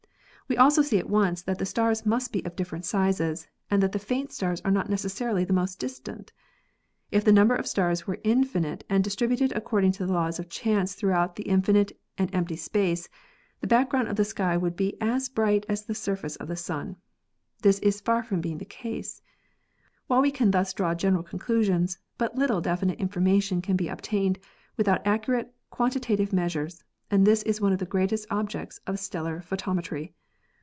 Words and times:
We 0.47 0.57
also 0.57 0.81
see 0.81 0.97
at 0.97 1.09
once 1.09 1.41
that 1.43 1.59
the 1.59 1.65
stars 1.65 2.05
must 2.05 2.33
be 2.33 2.43
of 2.43 2.57
different 2.57 2.83
sizes 2.83 3.47
and 3.69 3.81
that 3.81 3.93
the 3.93 3.99
faint 3.99 4.33
stars 4.33 4.59
are 4.65 4.71
not 4.71 4.89
necessarily 4.89 5.45
the 5.45 5.53
most 5.53 5.79
distant. 5.79 6.33
If 7.09 7.23
the 7.23 7.31
number 7.31 7.55
of 7.55 7.65
stars 7.65 8.05
were 8.05 8.19
infinite 8.25 8.83
and 8.89 9.01
distributed 9.01 9.53
according 9.53 9.93
to 9.93 10.05
the 10.05 10.11
laws 10.11 10.39
of 10.39 10.49
chance 10.49 10.93
throughout 10.93 11.39
infinite 11.45 11.97
and 12.17 12.29
empty 12.35 12.57
space, 12.57 13.07
the 13.61 13.67
background 13.67 14.09
of 14.09 14.17
the 14.17 14.25
sky 14.25 14.57
would 14.57 14.75
be 14.75 14.97
as 14.99 15.29
bright 15.29 15.65
as 15.69 15.85
the 15.85 15.95
surface 15.95 16.35
of 16.35 16.49
the 16.49 16.57
Sun. 16.57 16.97
This 17.61 17.79
is 17.79 18.01
far 18.01 18.21
from 18.21 18.41
being 18.41 18.57
the 18.57 18.65
case. 18.65 19.21
While 20.07 20.21
we 20.21 20.31
can 20.31 20.51
thus 20.51 20.73
draw 20.73 20.93
gen 20.93 21.13
eral 21.15 21.25
conclusions, 21.25 21.97
but 22.17 22.35
little 22.35 22.59
definite 22.59 22.99
information 22.99 23.61
can 23.61 23.77
be 23.77 23.87
obtained 23.87 24.37
without 24.75 25.07
accurate 25.07 25.55
quantitative 25.69 26.33
measures, 26.33 26.83
and 27.09 27.25
this 27.25 27.41
is 27.43 27.61
one 27.61 27.71
of 27.71 27.79
the 27.79 27.85
greatest 27.85 28.25
objects 28.29 28.81
of 28.85 28.99
stellar 28.99 29.39
photometry. 29.39 30.11